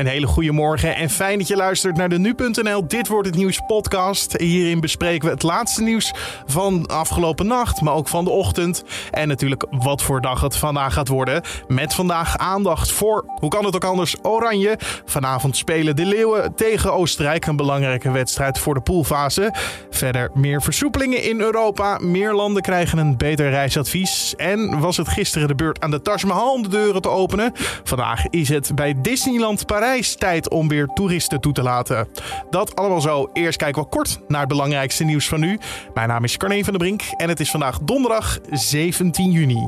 [0.00, 3.36] Een hele goede morgen en fijn dat je luistert naar de Nu.nl Dit Wordt Het
[3.36, 4.36] Nieuws podcast.
[4.36, 6.12] Hierin bespreken we het laatste nieuws
[6.46, 8.84] van afgelopen nacht, maar ook van de ochtend.
[9.10, 11.42] En natuurlijk wat voor dag het vandaag gaat worden.
[11.68, 14.78] Met vandaag aandacht voor, hoe kan het ook anders, Oranje.
[15.04, 17.46] Vanavond spelen de Leeuwen tegen Oostenrijk.
[17.46, 19.54] Een belangrijke wedstrijd voor de poolfase.
[19.90, 21.98] Verder meer versoepelingen in Europa.
[21.98, 24.34] Meer landen krijgen een beter reisadvies.
[24.36, 27.52] En was het gisteren de beurt aan de Taj Mahal om de deuren te openen.
[27.84, 32.08] Vandaag is het bij Disneyland Parijs tijd om weer toeristen toe te laten.
[32.50, 33.30] Dat allemaal zo.
[33.32, 35.58] Eerst kijken we kort naar het belangrijkste nieuws van nu.
[35.94, 39.66] Mijn naam is Carne van der Brink en het is vandaag donderdag 17 juni.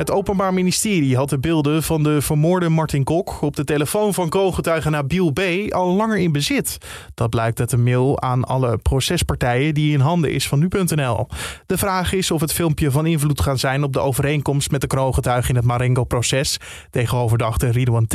[0.00, 4.28] Het Openbaar Ministerie had de beelden van de vermoorde Martin Kok op de telefoon van
[4.28, 5.40] co-getuige Nabil B.
[5.68, 6.78] al langer in bezit.
[7.14, 11.26] Dat blijkt uit een mail aan alle procespartijen die in handen is van nu.nl.
[11.66, 14.86] De vraag is of het filmpje van invloed gaat zijn op de overeenkomst met de
[14.86, 16.56] kroongetuige in het Marengo-proces
[16.90, 18.12] tegen overdachte Ridwan T.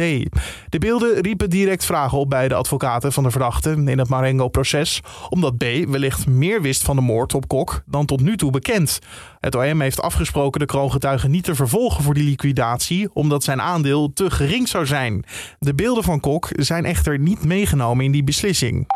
[0.69, 5.01] De beelden riepen direct vragen op bij de advocaten van de verdachte in het Marengo-proces,
[5.29, 5.63] omdat B.
[5.87, 8.99] wellicht meer wist van de moord op Kok dan tot nu toe bekend.
[9.39, 14.13] Het OM heeft afgesproken de kroongetuige niet te vervolgen voor die liquidatie, omdat zijn aandeel
[14.13, 15.25] te gering zou zijn.
[15.59, 18.87] De beelden van Kok zijn echter niet meegenomen in die beslissing.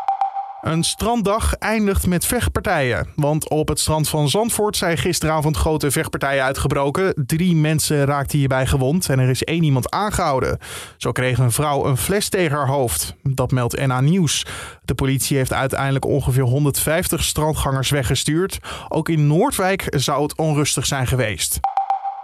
[0.60, 3.08] Een stranddag eindigt met vechtpartijen.
[3.14, 7.14] Want op het strand van Zandvoort zijn gisteravond grote vechtpartijen uitgebroken.
[7.26, 10.58] Drie mensen raakten hierbij gewond en er is één iemand aangehouden.
[10.96, 13.14] Zo kreeg een vrouw een fles tegen haar hoofd.
[13.22, 14.46] Dat meldt NA Nieuws.
[14.84, 18.58] De politie heeft uiteindelijk ongeveer 150 strandgangers weggestuurd.
[18.88, 21.60] Ook in Noordwijk zou het onrustig zijn geweest.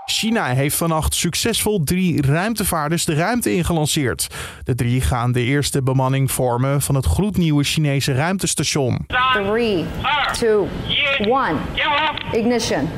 [0.08, 4.26] China heeft vannacht succesvol drie ruimtevaarders de ruimte ingelanceerd.
[4.64, 9.06] De drie gaan de eerste bemanning vormen van het gloednieuwe Chinese ruimtestation.
[9.32, 9.84] 3,
[10.32, 10.58] 2,
[11.18, 11.58] 1.
[12.32, 12.88] Ignition.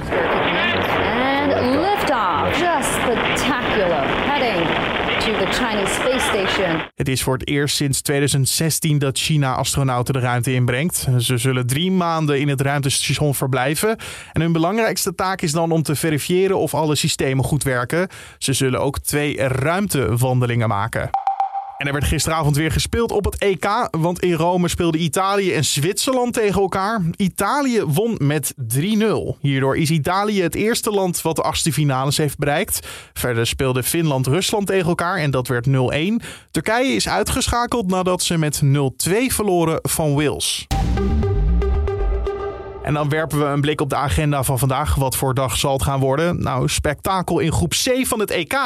[1.41, 2.59] And liftoff.
[2.59, 4.28] Just spectacular.
[5.39, 6.83] The Chinese Space Station.
[6.95, 11.07] Het is voor het eerst sinds 2016 dat China astronauten de ruimte inbrengt.
[11.19, 13.97] Ze zullen drie maanden in het ruimtestation verblijven.
[14.33, 18.09] En hun belangrijkste taak is dan om te verifiëren of alle systemen goed werken.
[18.39, 21.11] Ze zullen ook twee ruimtewandelingen maken.
[21.79, 25.65] En er werd gisteravond weer gespeeld op het EK, want in Rome speelden Italië en
[25.65, 27.03] Zwitserland tegen elkaar.
[27.17, 29.39] Italië won met 3-0.
[29.41, 32.87] Hierdoor is Italië het eerste land wat de achtste finales heeft bereikt.
[33.13, 35.71] Verder speelden Finland Rusland tegen elkaar en dat werd 0-1.
[36.51, 38.69] Turkije is uitgeschakeld nadat ze met 0-2
[39.27, 40.67] verloren van Wales.
[42.89, 44.95] En dan werpen we een blik op de agenda van vandaag.
[44.95, 46.43] Wat voor dag zal het gaan worden?
[46.43, 48.59] Nou, spektakel in groep C van het EK.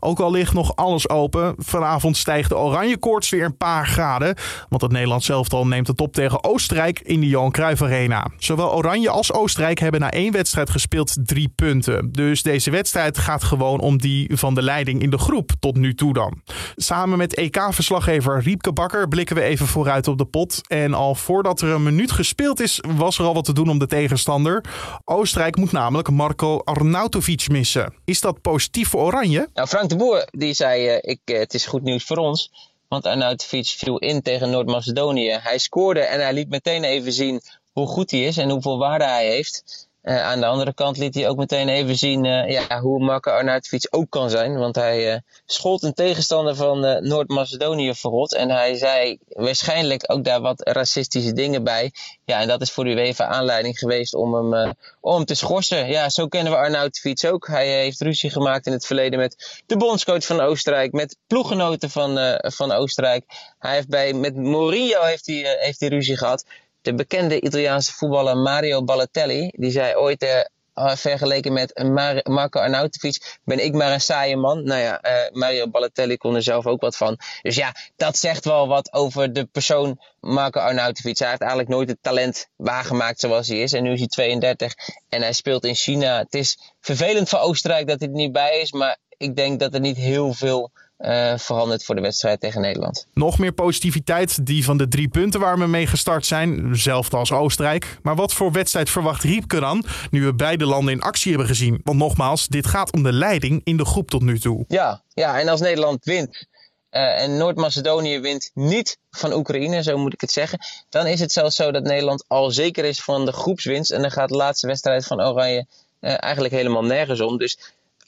[0.00, 1.54] Ook al ligt nog alles open.
[1.58, 4.36] Vanavond stijgt de oranje koorts weer een paar graden.
[4.68, 8.26] Want het Nederlands elftal neemt de top tegen Oostenrijk in de Johan Cruijff Arena.
[8.38, 12.12] Zowel Oranje als Oostenrijk hebben na één wedstrijd gespeeld drie punten.
[12.12, 15.94] Dus deze wedstrijd gaat gewoon om die van de leiding in de groep tot nu
[15.94, 16.40] toe dan.
[16.76, 20.60] Samen met EK-verslaggever Riepke Bakker blikken we even vooruit op de pot.
[20.68, 23.78] En al voordat er een minuut gespeeld is, was er al wat te doen om
[23.78, 24.64] de tegenstander.
[25.04, 27.94] Oostenrijk moet namelijk Marco Arnautovic missen.
[28.04, 29.48] Is dat positief voor Oranje?
[29.54, 32.50] Nou, Frank de Boer die zei: uh, ik, uh, het is goed nieuws voor ons.
[32.88, 35.30] Want Arnautovic viel in tegen Noord-Macedonië.
[35.30, 37.40] Hij scoorde en hij liet meteen even zien
[37.72, 39.88] hoe goed hij is en hoeveel waarde hij heeft.
[40.04, 43.30] Uh, aan de andere kant liet hij ook meteen even zien uh, ja, hoe Marco
[43.30, 44.58] Arnautovic ook kan zijn.
[44.58, 48.34] Want hij uh, schold een tegenstander van Noord-Macedonië verrot.
[48.34, 51.92] En hij zei waarschijnlijk ook daar wat racistische dingen bij.
[52.24, 55.86] Ja, en dat is voor UEFA aanleiding geweest om hem, om hem te schorsen.
[55.86, 57.46] Ja, zo kennen we Arnautovic ook.
[57.46, 60.92] Hij heeft ruzie gemaakt in het verleden met de bondscoach van Oostenrijk.
[60.92, 63.24] Met ploeggenoten van, van Oostenrijk.
[63.58, 66.44] Hij heeft bij, met Mourinho heeft hij, heeft hij ruzie gehad.
[66.84, 73.38] De bekende Italiaanse voetballer Mario Balotelli, die zei ooit uh, vergeleken met Mar Marco Arnautovic,
[73.44, 74.64] ben ik maar een saaie man.
[74.64, 77.18] Nou ja, uh, Mario Balotelli kon er zelf ook wat van.
[77.42, 81.18] Dus ja, dat zegt wel wat over de persoon Marco Arnautovic.
[81.18, 83.72] Hij heeft eigenlijk nooit het talent waargemaakt zoals hij is.
[83.72, 84.74] En nu is hij 32
[85.08, 86.18] en hij speelt in China.
[86.18, 89.74] Het is vervelend voor Oostenrijk dat hij er niet bij is, maar ik denk dat
[89.74, 90.70] er niet heel veel
[91.04, 93.06] uh, veranderd voor de wedstrijd tegen Nederland.
[93.12, 97.32] Nog meer positiviteit, die van de drie punten waar we mee gestart zijn, zelfde als
[97.32, 97.98] Oostenrijk.
[98.02, 101.80] Maar wat voor wedstrijd verwacht Riepke dan, nu we beide landen in actie hebben gezien?
[101.84, 104.64] Want nogmaals, dit gaat om de leiding in de groep tot nu toe.
[104.68, 106.46] Ja, ja en als Nederland wint
[106.94, 110.58] uh, en Noord-Macedonië wint niet van Oekraïne, zo moet ik het zeggen,
[110.88, 113.90] dan is het zelfs zo dat Nederland al zeker is van de groepswinst.
[113.90, 115.66] En dan gaat de laatste wedstrijd van Oranje
[116.00, 117.38] uh, eigenlijk helemaal nergens om.
[117.38, 117.58] Dus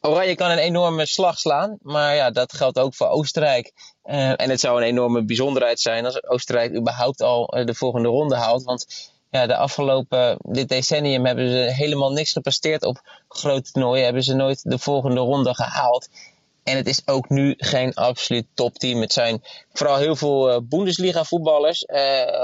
[0.09, 3.73] Oranje kan een enorme slag slaan, maar ja, dat geldt ook voor Oostenrijk.
[4.05, 8.09] Uh, en het zou een enorme bijzonderheid zijn als Oostenrijk überhaupt al uh, de volgende
[8.09, 8.65] ronde haalt.
[8.65, 14.05] Want ja, de afgelopen dit decennium hebben ze helemaal niks gepresteerd op grote toernooien.
[14.05, 16.09] Hebben ze nooit de volgende ronde gehaald.
[16.65, 19.01] En het is ook nu geen absoluut topteam.
[19.01, 19.43] Het zijn
[19.73, 21.85] vooral heel veel uh, Bundesliga voetballers.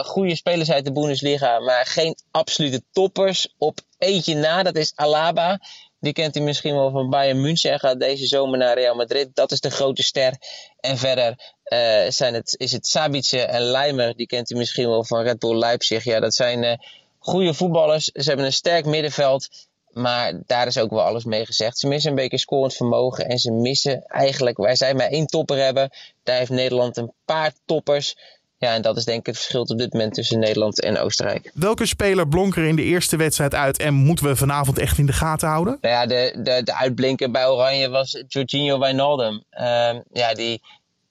[0.04, 3.54] Goede spelers uit de Bundesliga, maar geen absolute toppers.
[3.58, 5.58] Op eentje na, dat is Alaba.
[6.02, 7.70] Die kent u misschien wel van Bayern München.
[7.70, 9.34] Hij gaat deze zomer naar Real Madrid.
[9.34, 10.36] Dat is de grote ster.
[10.80, 14.16] En verder uh, zijn het, is het Sabitzer en Leimer.
[14.16, 16.04] Die kent u misschien wel van Red Bull Leipzig.
[16.04, 16.80] Ja, dat zijn
[17.18, 18.04] goede voetballers.
[18.04, 19.48] Ze hebben een sterk middenveld.
[19.92, 21.78] Maar daar is ook wel alles mee gezegd.
[21.78, 23.28] Ze missen een beetje scorend vermogen.
[23.28, 25.90] En ze missen eigenlijk, wij zijn maar één topper hebben.
[26.22, 28.16] Daar heeft Nederland een paar toppers.
[28.62, 31.50] Ja, en dat is denk ik het verschil op dit moment tussen Nederland en Oostenrijk.
[31.54, 35.06] Welke speler blonk er in de eerste wedstrijd uit en moeten we vanavond echt in
[35.06, 35.78] de gaten houden?
[35.80, 39.44] Nou ja, de, de, de uitblinker bij Oranje was Jorginho Wijnaldum.
[39.52, 40.60] Uh, ja, die,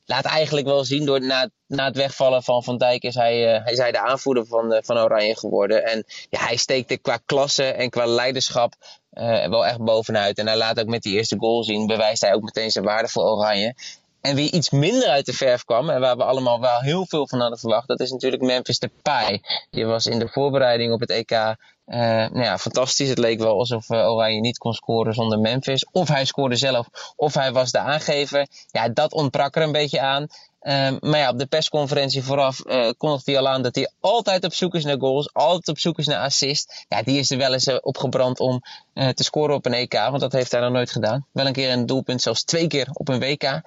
[0.06, 3.64] laat eigenlijk wel zien door na, na het wegvallen van Van Dijk is hij, uh,
[3.64, 5.86] hij is hij de aanvoerder van, uh, van Oranje geworden.
[5.86, 8.74] En ja, hij steekt er qua klasse en qua leiderschap
[9.14, 10.38] uh, wel echt bovenuit.
[10.38, 13.08] En hij laat ook met die eerste goal zien, bewijst hij ook meteen zijn waarde
[13.08, 13.76] voor Oranje.
[14.22, 17.28] En wie iets minder uit de verf kwam, en waar we allemaal wel heel veel
[17.28, 19.42] van hadden verwacht, dat is natuurlijk Memphis Depay.
[19.70, 21.56] Die was in de voorbereiding op het EK
[21.92, 23.10] uh, nou ja, fantastisch.
[23.10, 25.86] Het leek wel alsof uh, Oranje niet kon scoren zonder Memphis.
[25.92, 28.48] Of hij scoorde zelf, of hij was de aangever.
[28.72, 30.28] Ja, dat ontbrak er een beetje aan.
[30.62, 34.46] Uh, maar ja, op de persconferentie vooraf uh, kondigde hij al aan dat hij altijd
[34.46, 36.86] op zoek is naar goals, altijd op zoek is naar assist.
[36.88, 38.62] Ja, die is er wel eens uh, opgebrand om
[38.94, 41.26] te scoren op een EK, want dat heeft hij nog nooit gedaan.
[41.32, 43.62] Wel een keer een doelpunt, zelfs twee keer op een WK.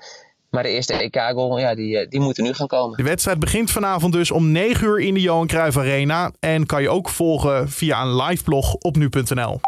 [0.55, 2.97] Maar de eerste EK-goal, ja, die, eh, die moeten nu gaan komen.
[2.97, 6.33] De wedstrijd begint vanavond dus om 9 uur in de Johan Cruijff Arena.
[6.41, 9.61] En kan je ook volgen via een live blog op nu.nl.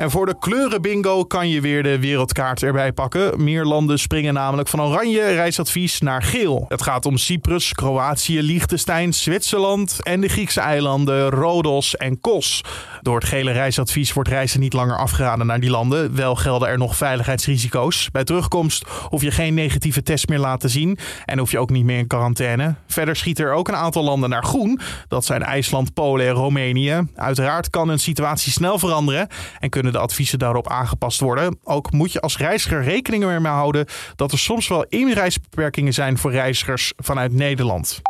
[0.00, 3.44] En voor de kleurenbingo kan je weer de wereldkaart erbij pakken.
[3.44, 6.64] Meer landen springen namelijk van oranje reisadvies naar geel.
[6.68, 12.64] Het gaat om Cyprus, Kroatië, Liechtenstein, Zwitserland en de Griekse eilanden Rodos en Kos.
[13.00, 16.16] Door het gele reisadvies wordt reizen niet langer afgeraden naar die landen.
[16.16, 18.10] Wel gelden er nog veiligheidsrisico's.
[18.10, 21.84] Bij terugkomst hoef je geen negatieve test meer laten zien en hoef je ook niet
[21.84, 22.74] meer in quarantaine.
[22.86, 24.80] Verder schieten er ook een aantal landen naar groen.
[25.08, 27.06] Dat zijn IJsland, Polen en Roemenië.
[27.14, 31.58] Uiteraard kan een situatie snel veranderen en kunnen de adviezen daarop aangepast worden.
[31.64, 36.32] Ook moet je als reiziger rekening mee houden dat er soms wel inreisbeperkingen zijn voor
[36.32, 38.00] reizigers vanuit Nederland.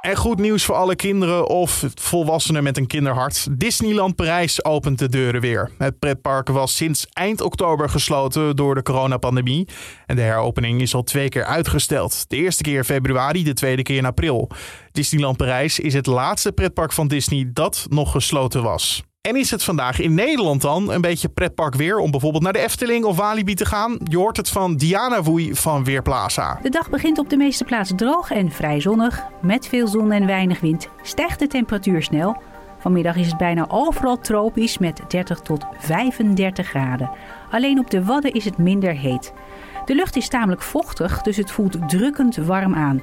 [0.00, 3.46] En goed nieuws voor alle kinderen of volwassenen met een kinderhart.
[3.50, 5.70] Disneyland Parijs opent de deuren weer.
[5.78, 9.68] Het pretpark was sinds eind oktober gesloten door de coronapandemie.
[10.06, 12.24] En de heropening is al twee keer uitgesteld.
[12.28, 14.50] De eerste keer in februari, de tweede keer in april.
[14.92, 19.02] Disneyland Parijs is het laatste pretpark van Disney dat nog gesloten was.
[19.20, 22.58] En is het vandaag in Nederland dan een beetje pretpark weer om bijvoorbeeld naar de
[22.58, 23.98] Efteling of Walibi te gaan?
[24.04, 26.58] Je hoort het van Diana Woei van Weerplaza.
[26.62, 29.22] De dag begint op de meeste plaatsen droog en vrij zonnig.
[29.42, 32.42] Met veel zon en weinig wind stijgt de temperatuur snel.
[32.78, 37.10] Vanmiddag is het bijna overal tropisch met 30 tot 35 graden.
[37.50, 39.32] Alleen op de Wadden is het minder heet.
[39.84, 43.02] De lucht is tamelijk vochtig, dus het voelt drukkend warm aan.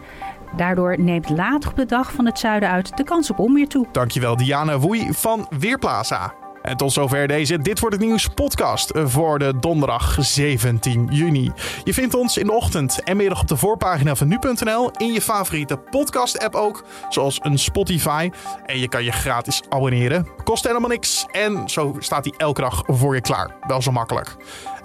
[0.55, 3.87] Daardoor neemt later op de dag van het zuiden uit de kans op onweer toe.
[3.91, 6.44] Dankjewel Diana Woei van Weerplaza.
[6.65, 11.51] En tot zover deze Dit wordt het nieuws podcast voor de donderdag 17 juni.
[11.83, 14.91] Je vindt ons in de ochtend en middag op de voorpagina van nu.nl.
[14.97, 18.31] In je favoriete podcast app ook, zoals een Spotify.
[18.65, 20.27] En je kan je gratis abonneren.
[20.43, 21.25] Kost helemaal niks.
[21.31, 23.55] En zo staat hij elke dag voor je klaar.
[23.67, 24.35] Wel zo makkelijk.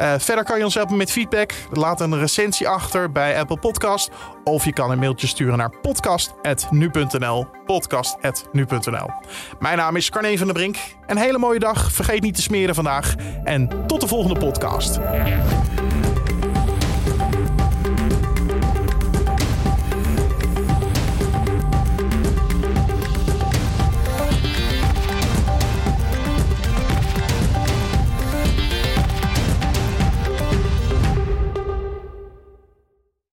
[0.01, 1.55] Uh, verder kan je ons helpen met feedback.
[1.71, 4.11] Laat een recensie achter bij Apple Podcast.
[4.45, 7.60] Of je kan een mailtje sturen naar podcast.nu.nl.
[7.71, 9.11] Podcast.nu.nl.
[9.59, 10.77] Mijn naam is Carne van der Brink.
[11.07, 11.93] Een hele mooie dag.
[11.93, 13.15] Vergeet niet te smeren vandaag.
[13.45, 14.99] En tot de volgende podcast.